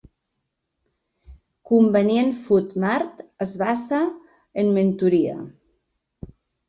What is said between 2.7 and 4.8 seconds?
Mart es basa en